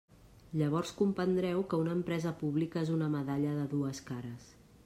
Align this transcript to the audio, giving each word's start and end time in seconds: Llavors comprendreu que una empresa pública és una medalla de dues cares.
Llavors 0.61 0.93
comprendreu 1.01 1.61
que 1.73 1.79
una 1.83 1.93
empresa 1.99 2.33
pública 2.41 2.85
és 2.87 2.93
una 2.97 3.13
medalla 3.19 3.57
de 3.63 3.71
dues 3.77 4.05
cares. 4.13 4.53